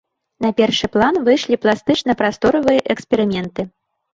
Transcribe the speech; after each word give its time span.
На 0.45 0.49
першы 0.59 0.87
план 0.95 1.19
выйшлі 1.27 1.59
пластычна-прасторавыя 1.65 2.79
эксперыменты. 2.95 3.61